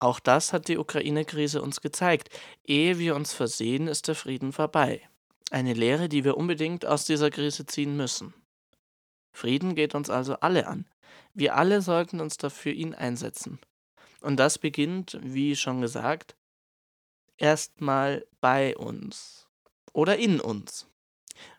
Auch 0.00 0.18
das 0.18 0.54
hat 0.54 0.68
die 0.68 0.78
Ukraine-Krise 0.78 1.60
uns 1.60 1.82
gezeigt. 1.82 2.30
Ehe 2.64 2.98
wir 2.98 3.14
uns 3.14 3.34
versehen, 3.34 3.86
ist 3.86 4.08
der 4.08 4.14
Frieden 4.14 4.52
vorbei. 4.52 5.02
Eine 5.50 5.74
Lehre, 5.74 6.08
die 6.08 6.24
wir 6.24 6.38
unbedingt 6.38 6.86
aus 6.86 7.04
dieser 7.04 7.30
Krise 7.30 7.66
ziehen 7.66 7.96
müssen. 7.96 8.32
Frieden 9.30 9.74
geht 9.74 9.94
uns 9.94 10.08
also 10.08 10.36
alle 10.36 10.66
an. 10.66 10.86
Wir 11.34 11.54
alle 11.54 11.82
sollten 11.82 12.20
uns 12.20 12.38
dafür 12.38 12.72
ihn 12.72 12.94
einsetzen. 12.94 13.60
Und 14.22 14.36
das 14.38 14.58
beginnt, 14.58 15.18
wie 15.22 15.54
schon 15.54 15.82
gesagt, 15.82 16.34
erstmal 17.36 18.26
bei 18.40 18.76
uns 18.76 19.48
oder 19.92 20.16
in 20.16 20.40
uns. 20.40 20.86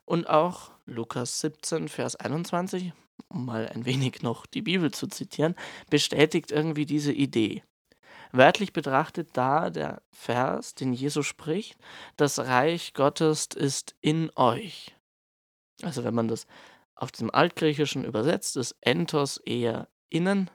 Und 0.05 0.27
auch 0.29 0.71
Lukas 0.85 1.39
17, 1.41 1.89
Vers 1.89 2.15
21, 2.15 2.93
um 3.29 3.45
mal 3.45 3.67
ein 3.69 3.85
wenig 3.85 4.23
noch 4.23 4.45
die 4.45 4.61
Bibel 4.61 4.91
zu 4.91 5.07
zitieren, 5.07 5.55
bestätigt 5.89 6.51
irgendwie 6.51 6.85
diese 6.85 7.13
Idee. 7.13 7.63
Wörtlich 8.31 8.73
betrachtet 8.73 9.29
da 9.33 9.69
der 9.69 10.01
Vers, 10.11 10.75
den 10.75 10.93
Jesus 10.93 11.25
spricht, 11.25 11.77
das 12.17 12.39
Reich 12.39 12.93
Gottes 12.93 13.47
ist 13.47 13.95
in 14.01 14.31
euch. 14.35 14.95
Also 15.81 16.03
wenn 16.03 16.13
man 16.13 16.27
das 16.27 16.47
auf 16.95 17.11
dem 17.11 17.33
Altgriechischen 17.33 18.05
übersetzt 18.05 18.57
ist 18.57 18.75
Entos 18.81 19.37
eher 19.37 19.87
innen 20.09 20.49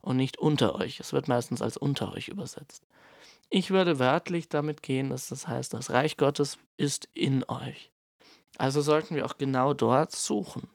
und 0.00 0.16
nicht 0.16 0.38
unter 0.38 0.76
euch. 0.76 1.00
Es 1.00 1.12
wird 1.12 1.28
meistens 1.28 1.60
als 1.60 1.76
unter 1.76 2.12
euch 2.12 2.28
übersetzt. 2.28 2.86
Ich 3.50 3.70
würde 3.70 3.98
wörtlich 3.98 4.48
damit 4.48 4.82
gehen, 4.82 5.10
dass 5.10 5.28
das 5.28 5.48
heißt, 5.48 5.74
das 5.74 5.90
Reich 5.90 6.16
Gottes 6.16 6.58
ist 6.76 7.08
in 7.14 7.44
euch. 7.48 7.90
Also 8.58 8.80
sollten 8.80 9.16
wir 9.16 9.26
auch 9.26 9.38
genau 9.38 9.74
dort 9.74 10.12
suchen. 10.14 10.68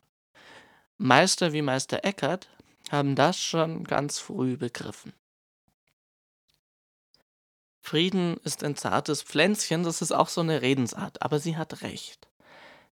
Meister 0.97 1.53
wie 1.53 1.61
Meister 1.61 2.03
Eckert 2.03 2.49
haben 2.91 3.15
das 3.15 3.39
schon 3.39 3.83
ganz 3.83 4.19
früh 4.19 4.57
begriffen. 4.57 5.13
Frieden 7.85 8.37
ist 8.45 8.63
ein 8.63 8.77
zartes 8.77 9.21
Pflänzchen, 9.21 9.83
das 9.83 10.01
ist 10.01 10.13
auch 10.13 10.29
so 10.29 10.39
eine 10.39 10.61
Redensart, 10.61 11.21
aber 11.21 11.39
sie 11.39 11.57
hat 11.57 11.81
recht. 11.81 12.29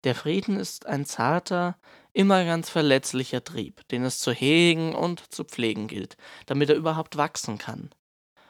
Der 0.04 0.16
Frieden 0.16 0.60
ist 0.60 0.88
ein 0.88 1.06
zarter, 1.06 1.78
immer 2.12 2.44
ganz 2.44 2.72
verletzlicher 2.72 3.44
Trieb, 3.44 3.88
den 3.90 4.04
es 4.04 4.18
zu 4.18 4.32
hegen 4.32 4.96
und 4.96 5.32
zu 5.32 5.44
pflegen 5.44 5.88
gilt, 5.88 6.18
damit 6.48 6.72
er 6.72 6.76
überhaupt 6.76 7.18
wachsen 7.18 7.60
kann. 7.60 7.92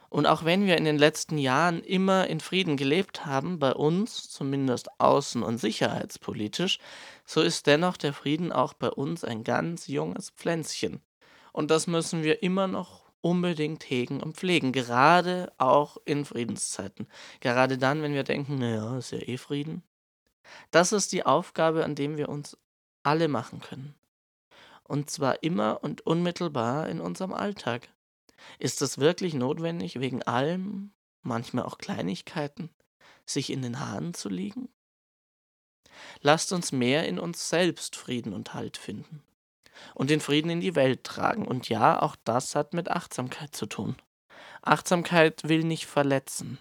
Und 0.07 0.27
auch 0.27 0.45
wenn 0.45 0.65
wir 0.65 0.77
in 0.77 0.85
den 0.85 0.97
letzten 0.97 1.37
Jahren 1.37 1.83
immer 1.83 2.27
in 2.27 2.39
Frieden 2.39 2.77
gelebt 2.77 3.25
haben, 3.25 3.59
bei 3.59 3.73
uns, 3.73 4.29
zumindest 4.29 4.89
außen- 4.97 5.43
und 5.43 5.57
sicherheitspolitisch, 5.57 6.79
so 7.25 7.41
ist 7.41 7.67
dennoch 7.67 7.97
der 7.97 8.13
Frieden 8.13 8.53
auch 8.53 8.71
bei 8.71 8.89
uns 8.89 9.25
ein 9.25 9.43
ganz 9.43 9.87
junges 9.87 10.29
Pflänzchen. 10.29 11.01
Und 11.51 11.69
das 11.69 11.85
müssen 11.85 12.23
wir 12.23 12.41
immer 12.43 12.67
noch 12.67 13.08
unbedingt 13.21 13.89
hegen 13.89 14.21
und 14.21 14.37
pflegen, 14.37 14.71
gerade 14.71 15.51
auch 15.57 15.97
in 16.05 16.25
Friedenszeiten. 16.25 17.07
Gerade 17.39 17.77
dann, 17.77 18.01
wenn 18.01 18.13
wir 18.13 18.23
denken, 18.23 18.59
naja, 18.59 18.97
ist 18.97 19.11
ja 19.11 19.19
eh 19.19 19.37
Frieden. 19.37 19.83
Das 20.71 20.91
ist 20.91 21.11
die 21.11 21.25
Aufgabe, 21.25 21.83
an 21.83 21.95
dem 21.95 22.17
wir 22.17 22.29
uns 22.29 22.57
alle 23.03 23.27
machen 23.27 23.59
können. 23.59 23.95
Und 24.83 25.09
zwar 25.09 25.43
immer 25.43 25.83
und 25.83 26.01
unmittelbar 26.01 26.89
in 26.89 26.99
unserem 26.99 27.33
Alltag. 27.33 27.89
Ist 28.57 28.81
es 28.81 28.97
wirklich 28.97 29.33
notwendig, 29.33 29.99
wegen 29.99 30.23
allem, 30.23 30.91
manchmal 31.21 31.65
auch 31.65 31.77
Kleinigkeiten, 31.77 32.69
sich 33.25 33.51
in 33.51 33.61
den 33.61 33.79
Haaren 33.79 34.13
zu 34.13 34.29
liegen? 34.29 34.69
Lasst 36.21 36.53
uns 36.53 36.71
mehr 36.71 37.07
in 37.07 37.19
uns 37.19 37.49
selbst 37.49 37.95
Frieden 37.95 38.33
und 38.33 38.53
Halt 38.53 38.77
finden 38.77 39.23
und 39.95 40.09
den 40.09 40.19
Frieden 40.19 40.49
in 40.49 40.61
die 40.61 40.75
Welt 40.75 41.03
tragen. 41.03 41.47
Und 41.47 41.69
ja, 41.69 42.01
auch 42.01 42.15
das 42.23 42.55
hat 42.55 42.73
mit 42.73 42.89
Achtsamkeit 42.89 43.55
zu 43.55 43.65
tun. 43.65 43.95
Achtsamkeit 44.61 45.47
will 45.47 45.63
nicht 45.63 45.85
verletzen. 45.85 46.59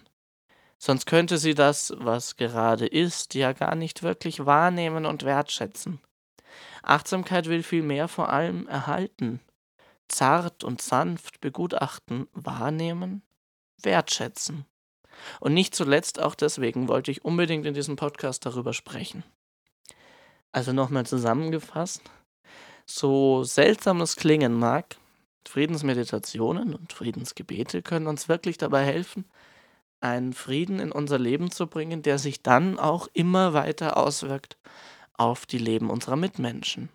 Sonst 0.77 1.05
könnte 1.05 1.37
sie 1.37 1.55
das, 1.55 1.93
was 1.97 2.37
gerade 2.37 2.87
ist, 2.87 3.33
ja 3.35 3.51
gar 3.51 3.75
nicht 3.75 4.01
wirklich 4.01 4.45
wahrnehmen 4.45 5.05
und 5.05 5.23
wertschätzen. 5.23 5.99
Achtsamkeit 6.81 7.47
will 7.47 7.63
vielmehr 7.63 8.07
vor 8.07 8.29
allem 8.29 8.65
erhalten, 8.67 9.41
zart 10.07 10.63
und 10.63 10.81
sanft 10.81 11.41
begutachten, 11.41 12.27
wahrnehmen, 12.31 13.21
wertschätzen. 13.81 14.65
Und 15.41 15.53
nicht 15.53 15.75
zuletzt 15.75 16.19
auch 16.19 16.35
deswegen 16.35 16.87
wollte 16.87 17.11
ich 17.11 17.25
unbedingt 17.25 17.65
in 17.65 17.73
diesem 17.73 17.97
Podcast 17.97 18.45
darüber 18.45 18.73
sprechen. 18.73 19.23
Also 20.51 20.71
nochmal 20.71 21.05
zusammengefasst, 21.05 22.01
so 22.89 23.43
seltsam 23.43 24.01
es 24.01 24.15
klingen 24.15 24.53
mag, 24.53 24.97
Friedensmeditationen 25.47 26.73
und 26.75 26.93
Friedensgebete 26.93 27.81
können 27.81 28.07
uns 28.07 28.29
wirklich 28.29 28.57
dabei 28.57 28.83
helfen, 28.83 29.25
einen 30.01 30.33
Frieden 30.33 30.79
in 30.79 30.91
unser 30.91 31.19
Leben 31.19 31.51
zu 31.51 31.67
bringen, 31.67 32.01
der 32.01 32.19
sich 32.19 32.41
dann 32.41 32.79
auch 32.79 33.07
immer 33.13 33.53
weiter 33.53 33.97
auswirkt 33.97 34.57
auf 35.13 35.45
die 35.45 35.57
Leben 35.57 35.89
unserer 35.89 36.15
Mitmenschen. 36.15 36.89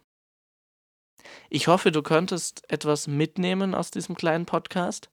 Ich 1.51 1.69
hoffe, 1.69 1.93
du 1.93 2.03
könntest 2.03 2.69
etwas 2.71 3.07
mitnehmen 3.07 3.75
aus 3.75 3.91
diesem 3.91 4.15
kleinen 4.15 4.47
Podcast. 4.47 5.11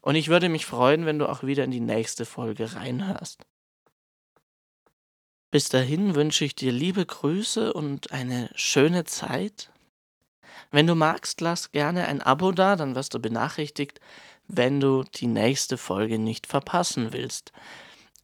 Und 0.00 0.14
ich 0.14 0.28
würde 0.28 0.48
mich 0.48 0.66
freuen, 0.66 1.06
wenn 1.06 1.18
du 1.18 1.28
auch 1.28 1.42
wieder 1.42 1.64
in 1.64 1.70
die 1.70 1.80
nächste 1.80 2.24
Folge 2.24 2.74
reinhörst. 2.74 3.44
Bis 5.50 5.68
dahin 5.68 6.14
wünsche 6.14 6.44
ich 6.44 6.54
dir 6.54 6.72
liebe 6.72 7.04
Grüße 7.04 7.72
und 7.72 8.10
eine 8.10 8.50
schöne 8.54 9.04
Zeit. 9.04 9.71
Wenn 10.70 10.86
du 10.86 10.94
magst, 10.94 11.40
lass 11.40 11.72
gerne 11.72 12.06
ein 12.06 12.22
Abo 12.22 12.52
da, 12.52 12.76
dann 12.76 12.94
wirst 12.94 13.14
du 13.14 13.18
benachrichtigt, 13.18 14.00
wenn 14.48 14.80
du 14.80 15.04
die 15.14 15.26
nächste 15.26 15.78
Folge 15.78 16.18
nicht 16.18 16.46
verpassen 16.46 17.12
willst. 17.12 17.52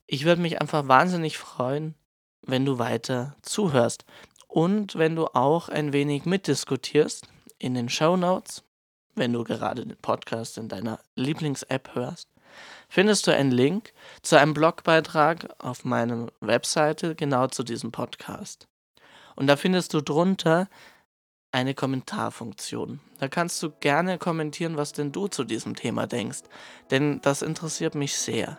Ich 0.06 0.24
würde 0.24 0.42
mich 0.42 0.60
einfach 0.60 0.88
wahnsinnig 0.88 1.38
freuen, 1.38 1.94
wenn 2.42 2.64
du 2.64 2.78
weiter 2.78 3.36
zuhörst 3.42 4.04
und 4.46 4.96
wenn 4.96 5.14
du 5.14 5.26
auch 5.26 5.68
ein 5.68 5.92
wenig 5.92 6.24
mitdiskutierst 6.24 7.28
in 7.58 7.74
den 7.74 7.88
Show 7.88 8.16
Notes, 8.16 8.64
wenn 9.14 9.32
du 9.32 9.44
gerade 9.44 9.84
den 9.84 9.96
Podcast 9.98 10.56
in 10.56 10.68
deiner 10.68 11.00
Lieblings-App 11.16 11.94
hörst, 11.94 12.28
findest 12.88 13.26
du 13.26 13.34
einen 13.34 13.50
Link 13.50 13.92
zu 14.22 14.36
einem 14.36 14.54
Blogbeitrag 14.54 15.48
auf 15.58 15.84
meiner 15.84 16.28
Webseite 16.40 17.14
genau 17.14 17.48
zu 17.48 17.62
diesem 17.62 17.92
Podcast. 17.92 18.66
Und 19.36 19.46
da 19.46 19.56
findest 19.56 19.92
du 19.92 20.00
drunter 20.00 20.68
eine 21.58 21.74
Kommentarfunktion. 21.74 23.00
Da 23.18 23.26
kannst 23.26 23.60
du 23.62 23.70
gerne 23.80 24.16
kommentieren, 24.18 24.76
was 24.76 24.92
denn 24.92 25.10
du 25.10 25.26
zu 25.26 25.42
diesem 25.42 25.74
Thema 25.74 26.06
denkst, 26.06 26.42
denn 26.90 27.20
das 27.20 27.42
interessiert 27.42 27.96
mich 27.96 28.16
sehr. 28.16 28.58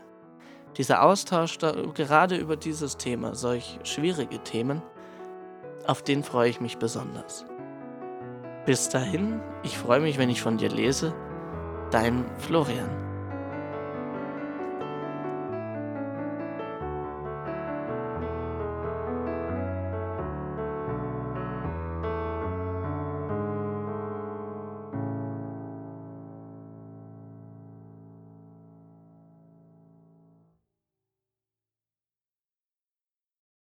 Dieser 0.78 1.02
Austausch 1.04 1.58
da, 1.58 1.72
gerade 1.72 2.36
über 2.36 2.58
dieses 2.58 2.98
Thema, 2.98 3.36
solch 3.36 3.80
schwierige 3.84 4.44
Themen, 4.44 4.82
auf 5.88 6.04
den 6.04 6.24
freue 6.24 6.50
ich 6.50 6.60
mich 6.60 6.78
besonders. 6.78 7.46
Bis 8.66 8.90
dahin, 8.90 9.42
ich 9.64 9.78
freue 9.78 10.02
mich, 10.02 10.18
wenn 10.18 10.30
ich 10.30 10.42
von 10.42 10.58
dir 10.58 10.70
lese. 10.70 11.16
Dein 11.92 12.26
Florian. 12.38 13.09